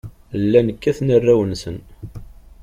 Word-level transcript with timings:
Llan 0.41 0.67
kkaten 0.75 1.13
arraw-nsen. 1.15 1.77